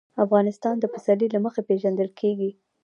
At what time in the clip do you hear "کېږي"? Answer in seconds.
2.19-2.51